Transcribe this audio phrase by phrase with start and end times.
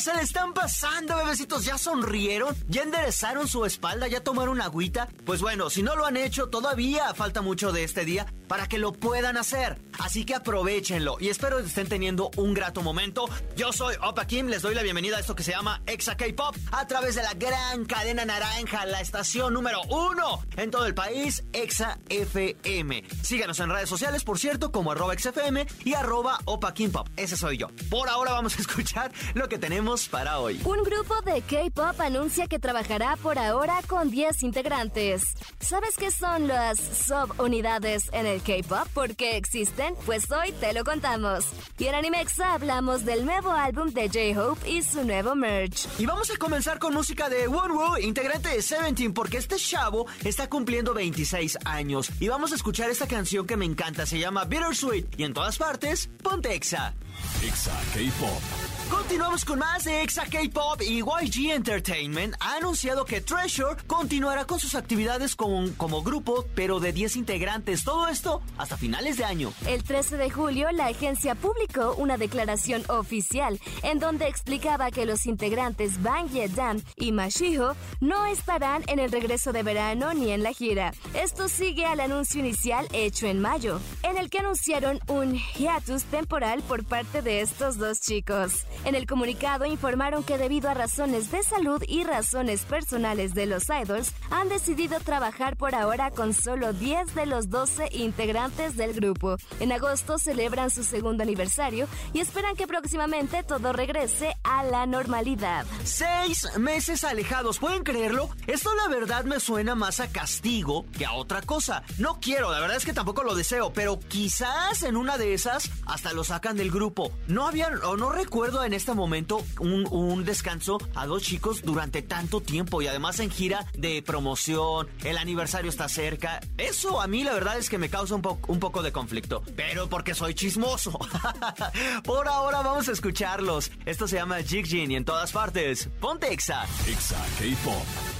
[0.00, 1.66] ¿Cómo se le están pasando, bebecitos?
[1.66, 2.56] ¿Ya sonrieron?
[2.68, 4.08] ¿Ya enderezaron su espalda?
[4.08, 5.08] ¿Ya tomaron agüita?
[5.26, 8.78] Pues bueno, si no lo han hecho, todavía falta mucho de este día para que
[8.78, 9.78] lo puedan hacer.
[9.98, 13.28] Así que aprovechenlo y espero que estén teniendo un grato momento.
[13.56, 16.56] Yo soy Opa Kim, les doy la bienvenida a esto que se llama Exa K-Pop
[16.72, 21.44] a través de la gran cadena naranja, la estación número uno en todo el país,
[21.52, 23.04] Exa FM.
[23.22, 27.06] Síganos en redes sociales, por cierto, como arroba XFM y arroba Opa Kim Pop.
[27.18, 27.68] Ese soy yo.
[27.90, 30.60] Por ahora vamos a escuchar lo que tenemos para hoy.
[30.64, 35.24] Un grupo de K-pop anuncia que trabajará por ahora con 10 integrantes.
[35.58, 38.86] ¿Sabes qué son las subunidades en el K-pop?
[38.94, 39.94] ¿Por qué existen?
[40.06, 41.44] Pues hoy te lo contamos.
[41.78, 45.88] Y en Animexa hablamos del nuevo álbum de J-Hope y su nuevo merch.
[45.98, 50.48] Y vamos a comenzar con música de Wonwoo, integrante de Seventeen, porque este chavo está
[50.48, 52.10] cumpliendo 26 años.
[52.20, 55.06] Y vamos a escuchar esta canción que me encanta, se llama Bittersweet.
[55.16, 56.94] Y en todas partes, ponte Exa.
[57.42, 58.79] Exa K-Pop.
[58.90, 64.58] Continuamos con más de Exa K-Pop y YG Entertainment ha anunciado que Treasure continuará con
[64.58, 67.84] sus actividades como, grupo, pero de 10 integrantes.
[67.84, 69.52] Todo esto hasta finales de año.
[69.66, 75.26] El 13 de julio, la agencia publicó una declaración oficial en donde explicaba que los
[75.26, 80.52] integrantes Bang Ye-dam y Mashiho no estarán en el regreso de verano ni en la
[80.52, 80.92] gira.
[81.14, 86.62] Esto sigue al anuncio inicial hecho en mayo, en el que anunciaron un hiatus temporal
[86.62, 88.66] por parte de estos dos chicos.
[88.84, 93.64] En el comunicado informaron que debido a razones de salud y razones personales de los
[93.68, 99.36] idols, han decidido trabajar por ahora con solo 10 de los 12 integrantes del grupo.
[99.60, 105.66] En agosto celebran su segundo aniversario y esperan que próximamente todo regrese a la normalidad.
[105.84, 108.30] Seis meses alejados, ¿pueden creerlo?
[108.46, 111.82] Esto la verdad me suena más a castigo que a otra cosa.
[111.98, 115.70] No quiero, la verdad es que tampoco lo deseo, pero quizás en una de esas
[115.84, 117.12] hasta lo sacan del grupo.
[117.26, 122.40] No habían, o no recuerdo en este momento un, descanso a dos chicos durante tanto
[122.40, 126.38] tiempo y además en gira de promoción, el aniversario está cerca.
[126.56, 129.42] Eso a mí la verdad es que me causa un, po un poco de conflicto,
[129.56, 130.92] pero porque soy chismoso.
[132.04, 133.72] Por ahora vamos a escucharlos.
[133.86, 136.64] Esto se llama Jig Jin y en todas partes, ponte Exa.
[136.86, 138.19] Exa K-Pop.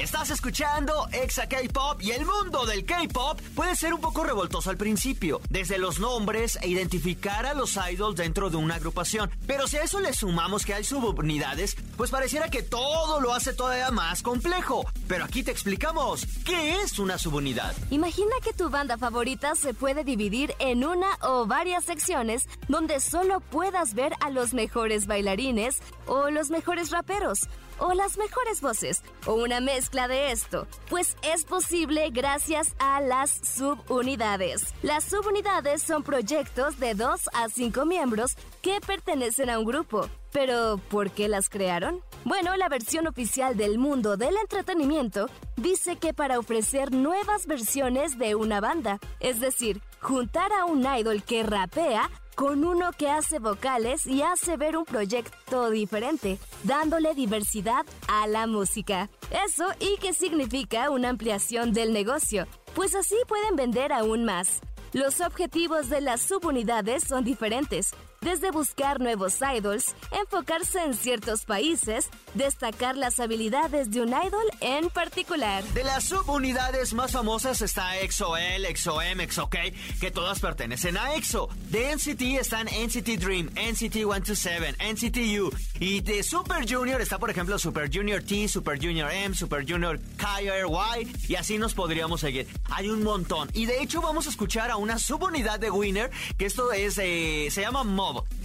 [0.00, 4.78] Estás escuchando Exa K-Pop y el mundo del K-Pop puede ser un poco revoltoso al
[4.78, 9.30] principio, desde los nombres e identificar a los idols dentro de una agrupación.
[9.46, 13.52] Pero si a eso le sumamos que hay subunidades, pues pareciera que todo lo hace
[13.52, 14.86] todavía más complejo.
[15.06, 17.76] Pero aquí te explicamos qué es una subunidad.
[17.90, 23.40] Imagina que tu banda favorita se puede dividir en una o varias secciones donde solo
[23.40, 29.34] puedas ver a los mejores bailarines o los mejores raperos o las mejores voces o
[29.34, 34.72] una mezcla de esto, pues es posible gracias a las subunidades.
[34.82, 40.08] Las subunidades son proyectos de 2 a 5 miembros que pertenecen a un grupo.
[40.32, 42.02] Pero, ¿por qué las crearon?
[42.24, 48.36] Bueno, la versión oficial del mundo del entretenimiento dice que para ofrecer nuevas versiones de
[48.36, 54.06] una banda, es decir, juntar a un idol que rapea con uno que hace vocales
[54.06, 59.10] y hace ver un proyecto diferente, dándole diversidad a la música.
[59.46, 64.60] Eso y que significa una ampliación del negocio, pues así pueden vender aún más.
[64.92, 72.10] Los objetivos de las subunidades son diferentes, desde buscar nuevos idols, enfocarse en ciertos países,
[72.34, 75.64] destacar las habilidades de un idol en particular.
[75.72, 79.58] De las subunidades más famosas está EXO-L, EXO-M, EXO-K,
[80.00, 81.48] que todas pertenecen a EXO.
[81.70, 85.50] De NCT están NCT Dream, NCT 127, NCT U.
[85.78, 89.98] Y de Super Junior está, por ejemplo, Super Junior T, Super Junior M, Super Junior
[90.18, 92.46] KRY, y así nos podríamos seguir.
[92.70, 93.48] Hay un montón.
[93.54, 97.48] Y de hecho vamos a escuchar a una subunidad de Winner, que esto es, eh,
[97.50, 97.82] se llama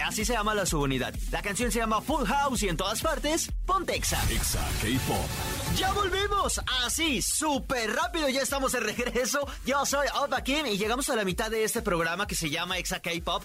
[0.04, 1.14] Así se llama la subunidad.
[1.30, 4.22] La canción se llama Full House y en todas partes, ponte Exa.
[4.30, 5.76] Exa K-Pop.
[5.76, 6.60] ¡Ya volvimos!
[6.84, 9.46] Así, súper rápido, ya estamos de regreso.
[9.64, 12.78] Yo soy Opa Kim y llegamos a la mitad de este programa que se llama
[12.78, 13.42] Exa K-Pop.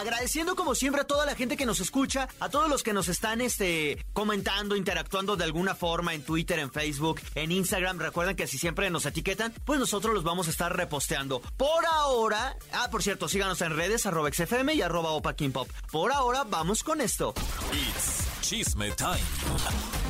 [0.00, 3.08] Agradeciendo como siempre a toda la gente que nos escucha, a todos los que nos
[3.08, 7.98] están este, comentando, interactuando de alguna forma en Twitter, en Facebook, en Instagram.
[7.98, 11.40] Recuerden que si siempre nos etiquetan, pues nosotros los vamos a estar reposteando.
[11.56, 15.63] Por ahora, ah, por cierto, síganos en redes, arroba XFM y arroba Opa Kim Pop.
[15.90, 17.34] Por ahora, vamos con esto.
[17.72, 19.18] It's Chisme Time.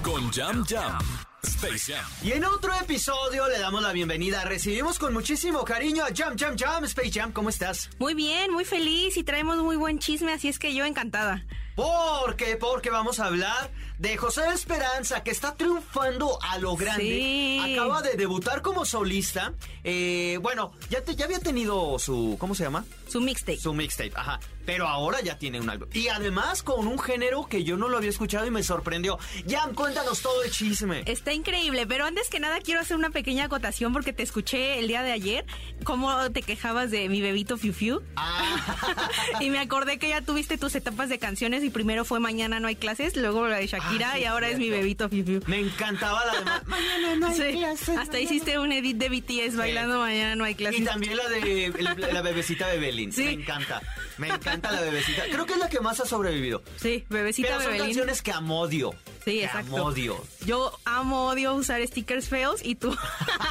[0.03, 0.99] Con Jam Jam.
[1.43, 2.05] Space Jam.
[2.23, 4.45] Y en otro episodio le damos la bienvenida.
[4.45, 6.85] Recibimos con muchísimo cariño a Jam Jam Jam.
[6.85, 7.91] Space Jam, ¿cómo estás?
[7.99, 11.45] Muy bien, muy feliz y traemos muy buen chisme, así es que yo encantada.
[11.77, 12.57] ¿Por qué?
[12.57, 17.03] Porque vamos a hablar de José Esperanza, que está triunfando a lo grande.
[17.05, 17.61] Sí.
[17.75, 19.53] Acaba de debutar como solista.
[19.83, 22.37] Eh, bueno, ya, te- ya había tenido su...
[22.39, 22.85] ¿Cómo se llama?
[23.09, 23.59] Su mixtape.
[23.59, 24.41] Su mixtape, ajá.
[24.67, 25.89] Pero ahora ya tiene un álbum.
[25.93, 29.19] Y además con un género que yo no lo había escuchado y me sorprendió.
[29.47, 31.03] Jam, cuéntanos todo el chisme.
[31.05, 34.89] Está increíble, pero antes que nada quiero hacer una pequeña acotación porque te escuché el
[34.89, 35.45] día de ayer
[35.85, 38.01] cómo te quejabas de mi bebito Fiu Fiu.
[38.17, 38.97] Ah.
[39.41, 42.69] y me acordé que ya tuviste tus etapas de canciones y primero fue Mañana no
[42.69, 45.41] hay clases, luego la de Shakira Ah, sí, y ahora es mi bebito Fiu Fiu.
[45.47, 46.45] Me encantaba la de...
[46.47, 50.37] Ma- Mañana no hay Sí, clases, hasta mañana hiciste un edit de BTS bailando Mañana
[50.37, 50.81] no hay clases.
[50.81, 53.13] Y también la de el- la bebecita Bebelín.
[53.13, 53.25] Sí.
[53.25, 53.83] Me encanta.
[54.19, 55.25] Me encanta la bebecita.
[55.31, 56.63] Creo que es la que más ha sobrevivido.
[56.77, 57.87] Sí, bebecita Pero son Bebelín.
[57.89, 58.93] canciones que amo odio.
[59.25, 59.75] Sí, Que exacto.
[59.77, 60.25] Amo odio.
[60.47, 62.97] Yo amo, odio usar stickers feos y tú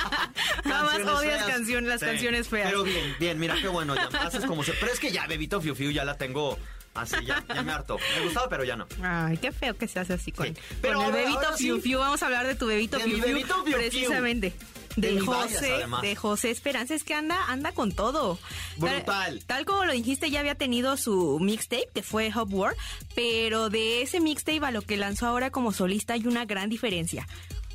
[0.66, 2.06] nada más odias canciones, las Sí.
[2.06, 2.70] canciones feas.
[2.70, 3.96] Pero bien, bien, mira qué bueno.
[3.96, 4.74] Ya haces como se...
[4.74, 6.58] Pero es que ya Bebito Fiu Fiu ya la tengo
[6.94, 7.98] así, ya, ya me harto.
[8.18, 8.88] Me gustaba, pero ya no.
[9.02, 10.54] Ay, qué feo que se hace así con, Sí.
[10.82, 11.58] Pero con el bebito ahora.
[11.58, 12.00] Fiu Fiu.
[12.00, 14.54] Vamos a hablar de tu bebito De Fiu mi Fiu, bebito Fiu Fiu.
[14.96, 18.38] De Vallas, José, de José Esperanza, es que anda, anda con todo.
[18.78, 19.06] Brutal.
[19.06, 22.76] Tal, tal como lo dijiste, ya había tenido su mixtape, que fue Hop War,
[23.16, 27.28] pero de ese mixtape a lo que lanzó ahora como solista hay una gran diferencia.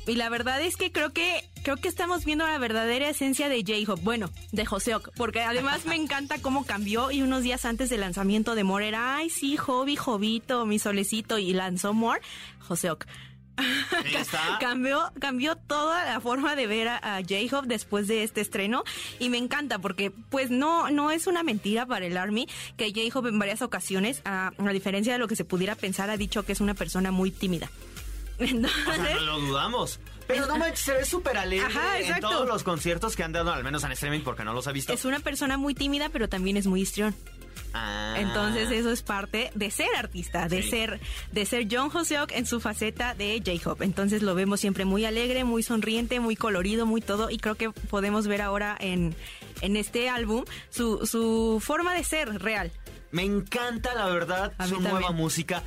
[0.07, 3.63] Y la verdad es que creo que creo que estamos viendo la verdadera esencia de
[3.63, 8.01] J-Hop, bueno, de Joseok, porque además me encanta cómo cambió y unos días antes del
[8.01, 12.21] lanzamiento de More era, ay sí, Hobby, Jovito, mi solecito y lanzó More,
[12.67, 13.05] Joseok.
[14.59, 18.83] Cambió, cambió toda la forma de ver a, a J-Hope después de este estreno
[19.19, 22.47] y me encanta porque pues no, no es una mentira para el Army
[22.77, 26.17] que J-Hope en varias ocasiones, a, a diferencia de lo que se pudiera pensar, ha
[26.17, 27.69] dicho que es una persona muy tímida.
[28.39, 29.99] O sea, Entonces, no lo dudamos.
[30.25, 32.29] Pero no manches, se ve súper alegre Ajá, en exacto.
[32.29, 34.93] todos los conciertos que han dado, al menos en streaming, porque no los he visto.
[34.93, 37.15] es una persona muy tímida pero también es muy histrión.
[37.73, 38.15] Ah.
[38.17, 40.69] Entonces eso es parte de ser artista, de Sí.
[40.69, 40.99] ser
[41.31, 43.85] de ser John Joseok en su faceta de J-Hope.
[43.85, 47.69] Entonces lo vemos siempre muy alegre, muy sonriente, muy colorido, muy todo y creo que
[47.71, 49.15] podemos ver ahora en,
[49.61, 52.71] en este álbum su, su forma de ser real.
[53.11, 55.63] Me encanta, la verdad, su nueva música.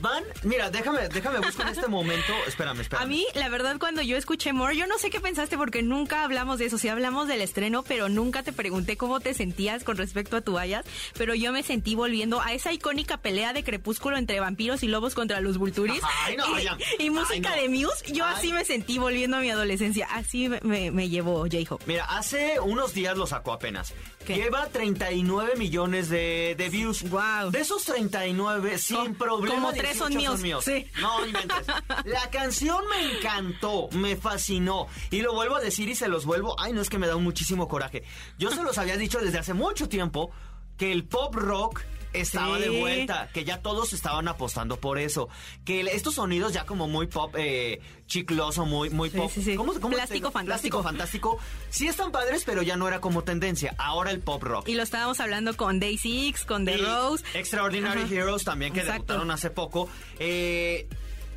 [0.00, 2.32] Van, mira, déjame, déjame buscar en este momento.
[2.46, 3.02] Espérame, espérame.
[3.04, 6.24] A mí, la verdad, cuando yo escuché More, yo no sé qué pensaste porque nunca
[6.24, 6.78] hablamos de eso.
[6.78, 10.58] Sí hablamos del estreno, pero nunca te pregunté cómo te sentías con respecto a tu
[10.58, 10.84] Ayas.
[11.16, 15.14] Pero yo me sentí volviendo a esa icónica pelea de crepúsculo entre vampiros y lobos
[15.14, 16.00] contra los Vulturis.
[16.24, 16.78] Ay, no, y, ya.
[16.98, 17.72] y música Ay, no.
[17.74, 18.12] de Muse.
[18.12, 18.34] Yo Ay.
[18.36, 20.06] así me sentí volviendo a mi adolescencia.
[20.12, 21.84] Así me, me, me llevó J-Hope.
[21.86, 23.92] Mira, hace unos días lo sacó apenas.
[24.26, 24.34] ¿Qué?
[24.36, 27.02] Lleva 39 millones de, de views.
[27.08, 27.50] Guau.
[27.50, 29.54] De esos 39, sin problema.
[29.54, 30.64] como tres son 18 míos.
[30.64, 30.86] Sí.
[31.00, 31.66] No inventes.
[32.04, 34.86] La canción me encantó, me fascinó.
[35.10, 36.54] Y lo vuelvo a decir y se los vuelvo.
[36.58, 38.04] Ay, no es que me da muchísimo coraje.
[38.38, 40.30] Yo se los había dicho desde hace mucho tiempo
[40.76, 41.82] que el pop rock
[42.12, 42.62] estaba Sí.
[42.64, 45.28] de vuelta, que ya todos estaban apostando por eso,
[45.64, 49.54] que estos sonidos ya como muy pop eh, chicloso, muy muy pop, sí, sí.
[49.56, 50.80] ¿cómo- cómo Plástico fantástico.
[50.80, 51.38] plástico fantástico,
[51.70, 54.68] sí están padres, pero ya no era como tendencia, ahora el pop rock.
[54.68, 57.24] Y lo estábamos hablando con Day Six, con The Rose.
[57.34, 58.14] Extraordinary Ajá.
[58.14, 59.02] Heroes también que Exacto.
[59.04, 59.88] debutaron hace poco.
[60.18, 60.88] Eh,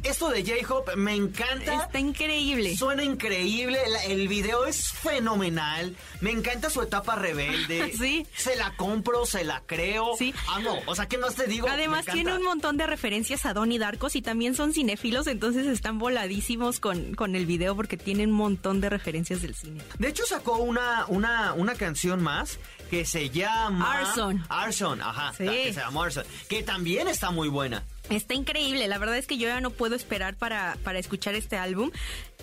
[0.04, 1.76] esto de J-Hope me encanta.
[1.86, 2.76] Está increíble.
[2.78, 8.26] Suena increíble, la- el video es fenomenal, me encanta su etapa rebelde, Sí.
[8.36, 10.34] se la compro, se la creo, Sí.
[10.50, 11.68] amo, o sea, ¿qué más te digo?
[11.70, 16.00] Además tiene un montón de referencias a Donnie Darkos y también son cinéfilos, entonces están
[16.00, 19.82] voladísimos con, con el video porque tienen un montón de referencias del cine.
[20.00, 22.58] De hecho sacó una, una, una canción más
[22.90, 24.00] que se llama...
[24.00, 24.44] Arson.
[24.50, 25.46] Arson, ajá, Sí.
[25.46, 27.84] que se llama Arson, que también está muy buena.
[28.12, 31.56] Está increíble, la verdad es que yo ya no puedo esperar para, para escuchar este
[31.56, 31.92] álbum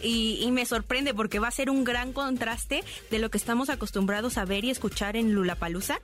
[0.03, 3.69] y, y me sorprende porque va a ser un gran contraste de lo que estamos
[3.69, 6.01] acostumbrados a ver y escuchar en Lulapalooza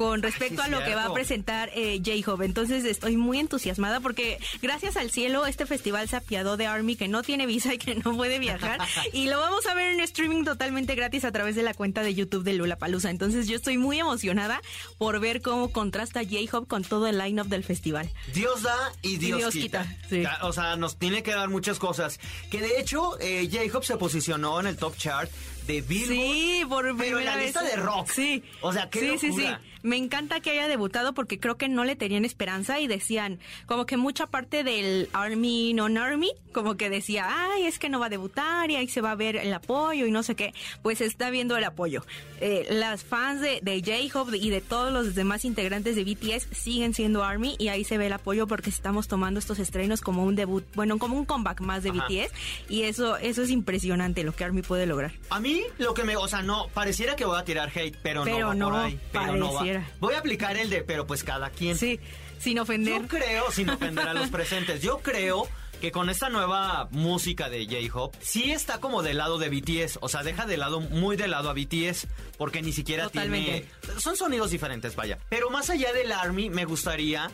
[0.00, 2.46] con respecto sí, a lo que va a presentar eh, J-Hope.
[2.46, 7.06] Entonces estoy muy entusiasmada porque gracias al cielo este festival se apiadó de Army que
[7.06, 8.80] no tiene visa y que no puede viajar
[9.12, 12.14] y lo vamos a ver en streaming totalmente gratis a través de la cuenta de
[12.14, 13.10] YouTube de Lulapalooza.
[13.10, 14.62] Entonces yo estoy muy emocionada
[14.96, 18.08] por ver cómo contrasta J-Hope con todo el line-up del festival.
[18.32, 19.82] Dios da y Dios, Dios quita.
[19.82, 20.22] quita, sí.
[20.22, 22.20] Ya, O sea, nos tiene que dar muchas cosas.
[22.50, 25.30] Que de hecho, eh, J-Hope se posicionó en el top chart
[25.70, 26.08] de Billboard.
[26.34, 27.44] Sí, por pero en primera la vez.
[27.46, 28.10] lista de rock.
[28.10, 28.42] Sí.
[28.60, 29.42] O sea, qué sí, sí, sí.
[29.42, 29.60] locura.
[29.82, 33.86] Me encanta que haya debutado porque creo que no le tenían esperanza y decían, como
[33.86, 38.10] que mucha parte del Army non-Army, como que decía, ay, es que no va a
[38.10, 40.52] debutar y ahí se va a ver el apoyo y no sé qué.
[40.82, 42.04] Pues está viendo el apoyo.
[42.42, 46.92] Eh, las fans de, de J-Hope y de todos los demás integrantes de BTS siguen
[46.92, 50.36] siendo Army y ahí se ve el apoyo porque estamos tomando estos estrenos como un
[50.36, 52.06] debut, bueno, como un comeback más de Ajá.
[52.06, 52.32] BTS
[52.68, 55.12] y eso, eso es impresionante lo que Army puede lograr.
[55.30, 58.24] A mí lo que me, o sea, no, pareciera que voy a tirar hate, pero,
[58.24, 59.00] Pero no va por no, ahí.
[59.12, 59.60] Pero no va.
[59.60, 59.90] pareciera.
[60.00, 61.76] Voy a aplicar el de, pero pues cada quien.
[61.76, 62.00] Sí,
[62.38, 63.02] sin ofender.
[63.02, 65.48] Yo creo, sin ofender a los presentes, yo creo
[65.80, 69.98] que con esta nueva música de J-Hope, sí está como del lado de BTS.
[70.02, 73.66] O sea, deja de lado, muy de lado a BTS, porque ni siquiera Totalmente.
[73.82, 74.00] tiene.
[74.00, 75.18] Son sonidos diferentes, vaya.
[75.30, 77.30] Pero más allá del Army, me gustaría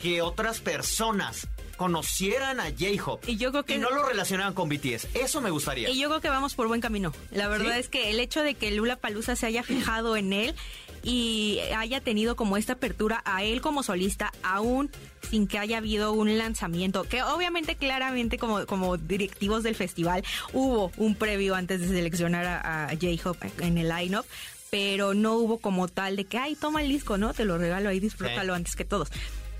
[0.00, 1.46] que otras personas
[1.80, 5.08] conocieran a J-Hope Y yo creo que- no lo relacionaran con BTS.
[5.14, 5.88] Eso me gustaría.
[5.88, 7.10] Y yo creo que vamos por buen camino.
[7.30, 7.80] La verdad ¿Sí?
[7.80, 10.54] es que el hecho de que Lula Palusa se haya fijado en él
[11.02, 14.90] y haya tenido como esta apertura a él como solista, aún
[15.30, 20.22] sin que haya habido un lanzamiento, que obviamente claramente como, como directivos del festival
[20.52, 24.26] hubo un previo antes de seleccionar a, a J-Hope en el line-up,
[24.70, 27.32] pero no hubo como tal de que, ay, toma el disco, ¿no?
[27.32, 28.56] Te lo regalo ahí, disfrútalo Sí.
[28.58, 29.08] antes que todos.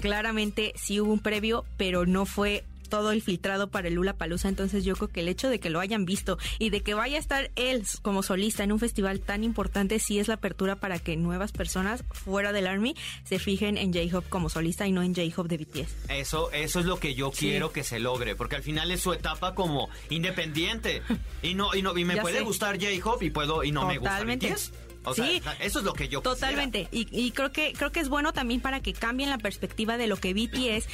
[0.01, 4.49] Claramente sí hubo un previo, pero no fue todo el filtrado para el Lula Palusa,
[4.49, 7.19] entonces yo creo que el hecho de que lo hayan visto y de que vaya
[7.19, 10.99] a estar él como solista en un festival tan importante sí es la apertura para
[10.99, 15.15] que nuevas personas fuera del Army se fijen en J-Hope como solista y no en
[15.15, 15.95] J-Hope de BTS.
[16.09, 17.47] Eso, eso es lo que yo Sí.
[17.51, 21.03] quiero que se logre, porque al final es su etapa como independiente.
[21.43, 22.45] Y no, y no, y me Ya puede sé.
[22.45, 24.25] gustar J-Hope y puedo, y no me gusta.
[24.25, 24.73] BTS.
[25.05, 25.41] O Sí.
[25.43, 26.21] sea, eso es lo que yo.
[26.21, 26.89] Totalmente.
[26.93, 30.07] Y, y creo que creo que es bueno también para que cambien la perspectiva de
[30.07, 30.87] lo que BTS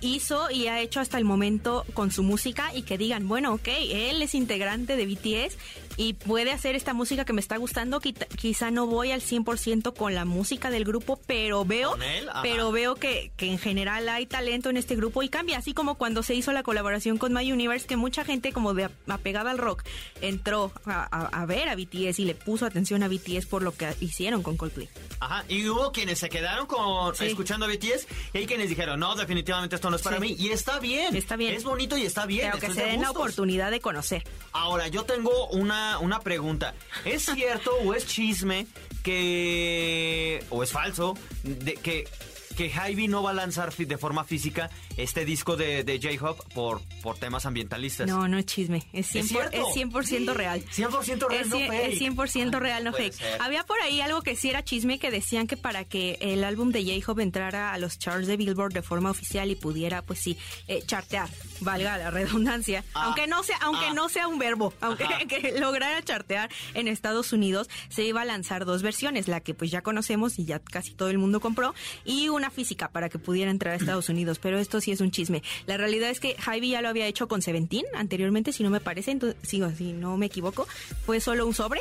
[0.00, 3.68] hizo y ha hecho hasta el momento con su música y que digan, bueno, ok,
[3.90, 5.56] él es integrante de BTS
[5.96, 8.00] y puede hacer esta música que me está gustando.
[8.00, 12.94] Quizá no voy al 100% con la música del grupo, pero veo, él, pero veo
[12.96, 15.58] que, que en general hay talento en este grupo y cambia.
[15.58, 18.90] Así como cuando se hizo la colaboración con My Universe, que mucha gente como de
[19.08, 19.84] apegada al rock
[20.20, 23.72] entró a, a- a ver a BTS y le puso atención a BTS por lo
[23.74, 24.88] que hicieron con Coldplay.
[25.20, 27.26] Ajá, y hubo quienes se quedaron con Sí.
[27.26, 30.22] escuchando a BTS y hay quienes dijeron, no, definitivamente esto no es para Sí.
[30.22, 30.36] mí.
[30.38, 31.14] Y está bien.
[31.16, 31.54] Está bien.
[31.54, 32.50] Es bonito y está bien.
[32.52, 34.24] Pero que se den la oportunidad de conocer.
[34.52, 36.74] Ahora, yo tengo una, una pregunta.
[37.04, 38.66] ¿Es cierto o es chisme
[39.02, 40.44] que...
[40.50, 42.08] o es falso de que...
[42.56, 46.80] Que Javi no va a lanzar de forma física este disco de, de J-Hope por,
[47.02, 48.08] por temas ambientalistas.
[48.08, 48.86] No, no es chisme.
[48.92, 49.56] Es 100%, cierto?
[49.56, 50.64] es 100% real.
[50.64, 51.92] 100% real, Es, no fake.
[51.92, 53.14] es 100% real, no puede fake.
[53.14, 53.42] ser.
[53.42, 56.70] Había por ahí algo que sí era chisme que decían que para que el álbum
[56.72, 60.38] de J-Hope entrara a los charts de Billboard de forma oficial y pudiera, pues sí,
[60.68, 61.28] eh, chartear,
[61.60, 63.04] valga la redundancia, Ah.
[63.06, 63.94] aunque no sea, aunque Ah.
[63.94, 68.64] no sea un verbo, aunque que lograra chartear en Estados Unidos, se iba a lanzar
[68.64, 72.28] dos versiones, la que pues ya conocemos y ya casi todo el mundo compró, y
[72.30, 75.42] una física para que pudiera entrar a Estados Unidos, pero esto sí es un chisme.
[75.66, 78.80] La realidad es que Javi ya lo había hecho con Seventeen anteriormente, si no me
[78.80, 80.66] parece, entonces, si, si no me equivoco,
[81.04, 81.80] fue solo un sobre.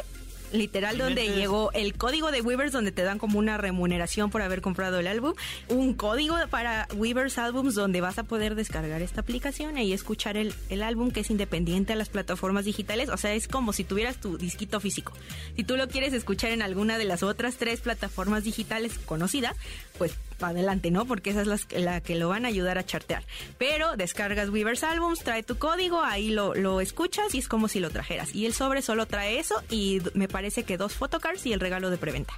[0.51, 4.61] Literal, donde llegó el código de Weavers, donde te dan como una remuneración por haber
[4.61, 5.33] comprado el álbum.
[5.67, 10.53] Un código para Weavers Albums, donde vas a poder descargar esta aplicación y escuchar el,
[10.69, 13.09] el álbum que es independiente a las plataformas digitales.
[13.09, 15.11] O sea, es como si tuvieras tu disquito físico.
[15.57, 19.57] Si tú lo quieres escuchar en alguna de las otras tres plataformas digitales conocidas,
[19.97, 21.05] pues adelante, ¿no?
[21.05, 23.23] Porque esa es las- la, que lo van a ayudar a chartear.
[23.57, 27.79] Pero descargas Weavers Albums, trae tu código, ahí lo, lo escuchas y es como si
[27.79, 28.33] lo trajeras.
[28.35, 31.89] Y el sobre solo trae eso y me parece que dos photocards y el regalo
[31.89, 32.33] de preventa.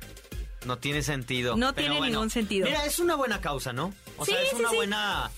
[0.65, 1.55] No tiene sentido.
[1.55, 2.05] No tiene bueno.
[2.13, 2.65] ningún sentido.
[2.67, 3.93] Mira, es una buena causa, ¿no?
[4.17, 4.75] O Sí, sea, es sí, una sí.
[4.75, 5.31] buena...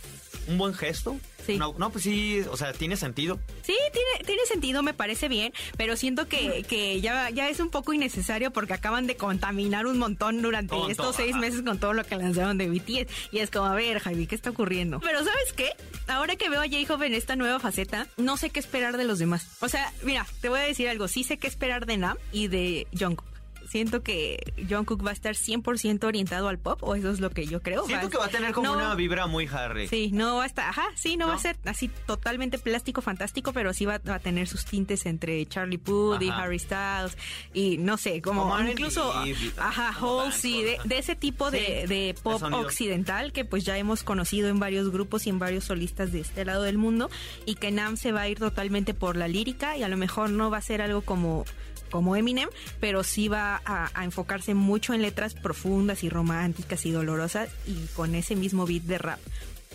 [0.50, 1.16] Un buen gesto.
[1.46, 1.58] Sí.
[1.58, 3.40] No, pues sí, o sea, tiene sentido.
[3.62, 7.70] Sí, tiene, tiene sentido, me parece bien, pero siento que, que ya, ya es un
[7.70, 11.40] poco innecesario porque acaban de contaminar un montón durante estos seis ajá.
[11.40, 13.12] meses con todo lo que lanzaron de BTS.
[13.32, 15.00] Y es como, a ver, Javi, ¿qué está ocurriendo?
[15.00, 15.72] Pero ¿sabes qué?
[16.08, 19.20] Ahora que veo a J-Hope en esta nueva faceta, no sé qué esperar de los
[19.20, 19.48] demás.
[19.62, 21.08] O sea, mira, te voy a decir algo.
[21.08, 23.39] Sí sé qué esperar de Nam y de Jungkook.
[23.70, 27.46] Siento que Jungkook va a estar 100% orientado al pop, o eso es lo que
[27.46, 27.86] yo creo.
[27.86, 29.88] Siento que va a tener como No- una vibra muy Harry.
[29.88, 33.54] Sí, no va a estar, ajá, sí, no, va a ser así totalmente plástico, fantástico,
[33.54, 36.30] pero sí va, va a tener sus tintes entre Charlie Puth y.
[36.30, 37.18] Harry Styles
[37.54, 39.14] y no sé, como, incluso,
[39.58, 44.04] ajá, Halsey, de, de ese tipo de, Sí, de pop occidental que pues ya hemos
[44.04, 47.10] conocido en varios grupos y en varios solistas de este lado del mundo
[47.46, 50.30] y que Nam se va a ir totalmente por la lírica y a lo mejor
[50.30, 51.46] no va a ser algo como
[51.90, 56.92] como Eminem, pero sí va a, a enfocarse mucho en letras profundas y románticas y
[56.92, 59.20] dolorosas y con ese mismo beat de rap.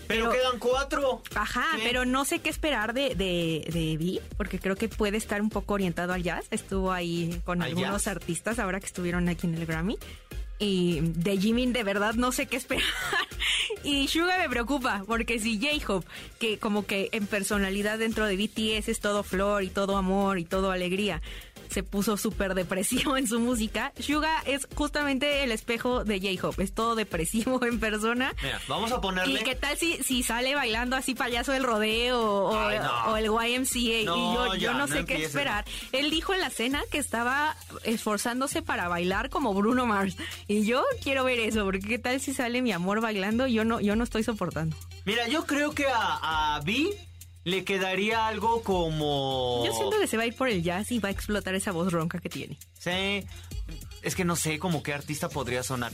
[0.07, 1.23] Pero, quedan cuatro.
[1.35, 5.41] Ajá, pero no sé qué esperar de, de, de Vi, porque creo que puede estar
[5.41, 6.47] un poco orientado al jazz.
[6.51, 9.99] Estuvo ahí con algunos artistas ahora que estuvieron aquí en el Grammy.
[10.59, 12.85] Y de Jimin de verdad no sé qué esperar.
[13.85, 16.07] y Suga me preocupa, porque si J-Hope,
[16.39, 20.45] que como que en personalidad dentro de BTS es todo flor y todo amor y
[20.45, 21.23] todo alegría,
[21.75, 23.93] se puso súper depresivo en su música.
[23.99, 26.63] Suga es justamente el espejo de J-Hope.
[26.63, 28.33] Es todo depresivo en persona.
[28.41, 29.41] Mira, vamos a ponerle.
[29.41, 33.79] ¿Y qué tal si, si sale bailando así payaso del rodeo o, el YMCA?
[33.79, 34.05] y
[34.61, 35.65] yo, no sé qué esperar.
[35.91, 40.17] Él dijo en la cena que estaba esforzándose para bailar como Bruno Mars.
[40.47, 43.81] Y yo quiero ver eso, porque qué tal si sale mi amor bailando, yo no,
[43.81, 44.77] yo no estoy soportando.
[45.05, 46.91] Mira, yo creo que a, a Vi
[47.45, 49.63] le quedaría algo como...
[49.65, 51.73] Yo siento que se va a ir por el jazz y va a explotar esa
[51.73, 52.59] voz ronca que tiene.
[52.79, 53.25] Sí,
[54.03, 55.93] es que no sé como qué artista podría sonar.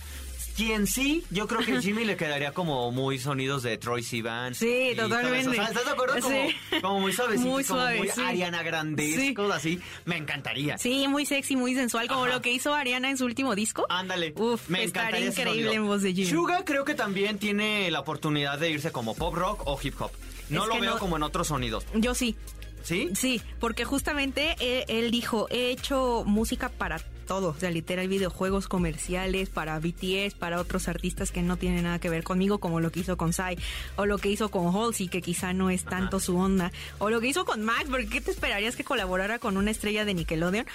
[0.61, 4.55] Quien sí, yo creo que Jimmy le quedaría como muy sonidos de Troy Sivan.
[4.55, 5.57] Sí, totalmente.
[5.57, 6.21] ¿Estás de acuerdo?
[6.21, 6.81] Como, sí.
[6.83, 9.33] como muy suavecito, muy suave, como muy Ariana Grande, sí.
[9.33, 9.81] cosas así.
[10.05, 10.76] Me encantaría.
[10.76, 13.87] Sí, muy sexy, muy sensual, como lo que hizo Ariana en su último disco.
[13.88, 14.35] Ándale.
[14.37, 16.29] Uf, me estaría increíble en voz de Jimmy.
[16.29, 20.11] Suga creo que también tiene la oportunidad de irse como pop rock o hip hop.
[20.50, 21.87] No lo veo como en otros sonidos.
[21.95, 22.37] Yo sí.
[22.83, 23.11] ¿Sí?
[23.14, 24.57] Sí, porque justamente
[24.88, 26.99] él, dijo, he hecho música para
[27.30, 32.00] todo, o sea, literal videojuegos comerciales para BTS, para otros artistas que no tienen nada
[32.00, 33.56] que ver conmigo, como lo que hizo con Sai,
[33.94, 37.20] o lo que hizo con Halsey, que quizá no es tanto su onda, o lo
[37.20, 40.66] que hizo con Max, porque ¿qué te esperarías que colaborara con una estrella de Nickelodeon?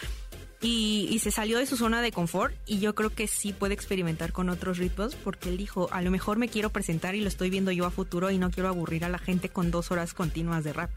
[0.62, 4.32] Y, se salió de su zona de confort y yo creo que sí puede experimentar
[4.32, 7.50] con otros ritmos porque él dijo, a lo mejor me quiero presentar y lo estoy
[7.50, 10.64] viendo yo a futuro y no quiero aburrir a la gente con dos horas continuas
[10.64, 10.90] de rap.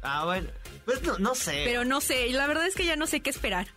[0.00, 0.48] Ah, bueno,
[0.86, 1.64] pues no, no sé.
[1.66, 3.68] Pero no sé, la verdad es que ya no sé qué esperar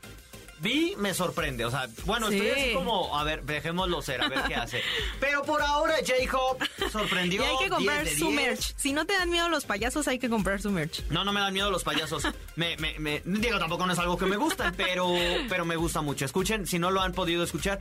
[0.62, 1.65] vi me sorprende.
[1.65, 4.82] O sea, bueno, estoy así como, a ver, dejémoslo ser, a ver qué hace.
[5.20, 7.41] Pero por ahora, J-Hope sorprendió.
[7.41, 8.74] Y hay que comprar su merch.
[8.77, 11.03] Si no te dan miedo los payasos, hay que comprar su merch.
[11.10, 12.27] No, no me dan miedo los payasos.
[12.56, 15.13] me, me, me, digo, tampoco no es algo que me gusta, pero,
[15.50, 16.25] pero me gusta mucho.
[16.25, 17.80] Escuchen, si no lo han podido escuchar,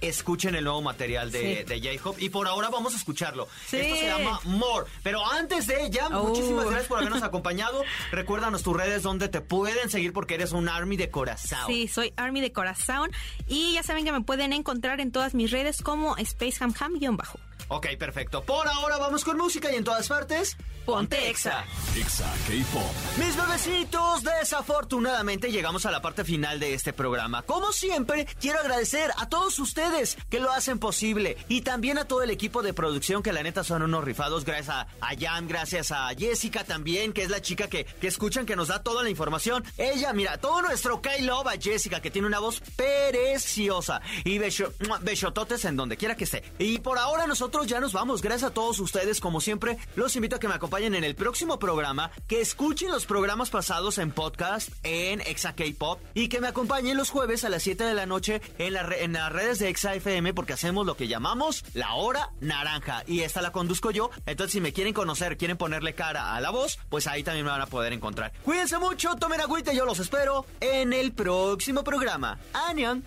[0.00, 2.22] escuchen el nuevo material de, de J-Hope.
[2.24, 3.48] Y por ahora vamos a escucharlo.
[3.70, 4.86] Esto se llama More.
[5.02, 7.82] Pero antes de ya, muchísimas gracias por habernos acompañado.
[8.12, 11.58] Recuérdanos tus redes donde te pueden seguir porque eres un army de corazón.
[11.66, 13.10] Sí, soy Army de Corazón.
[13.46, 17.38] Y ya saben que me pueden encontrar en todas mis redes como SpaceHamHam-bajo.
[17.70, 18.42] Ok, perfecto.
[18.42, 20.56] Por ahora vamos con música y en todas partes.
[20.84, 21.64] Ponte Exa.
[21.96, 22.82] Exa K-Pop.
[23.18, 27.42] Mis bebecitos, desafortunadamente llegamos a la parte final de este programa.
[27.42, 32.22] Como siempre, quiero agradecer a todos ustedes que lo hacen posible y también a todo
[32.24, 34.44] el equipo de producción que la neta son unos rifados.
[34.44, 38.46] Gracias a, a Jan, gracias a Jessica también, que es la chica que, que escuchan,
[38.46, 39.62] que nos da toda la información.
[39.78, 44.00] Ella, mira, todo nuestro K-Love a Jessica, que tiene una voz preciosa.
[44.24, 46.42] Y besototes en donde quiera que esté.
[46.58, 48.22] Y por ahora nosotros ya nos vamos.
[48.22, 49.78] Gracias a todos ustedes, como siempre.
[49.96, 53.98] Los invito a que me acompañen en el próximo programa, que escuchen los programas pasados
[53.98, 57.94] en podcast en Exa K-Pop y que me acompañen los jueves a las 7 de
[57.94, 61.94] la noche en, en las redes de Exa FM porque hacemos lo que llamamos la
[61.94, 64.10] hora naranja y esta la conduzco yo.
[64.26, 67.52] Entonces, si me quieren conocer, quieren ponerle cara a la voz, pues ahí también me
[67.52, 68.32] van a poder encontrar.
[68.44, 72.38] Cuídense mucho, tomen agüita, yo los espero en el próximo programa.
[72.52, 73.04] ¡Anion!